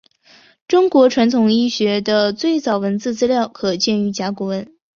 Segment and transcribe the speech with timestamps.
[0.67, 4.75] 中国传统医学的最早文字资料可见于甲骨文。